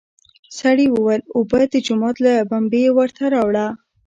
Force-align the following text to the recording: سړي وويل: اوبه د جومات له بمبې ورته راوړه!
سړي 0.59 0.87
وويل: 0.91 1.21
اوبه 1.37 1.59
د 1.71 1.75
جومات 1.85 2.15
له 2.25 2.33
بمبې 2.49 2.83
ورته 2.97 3.23
راوړه! 3.33 3.67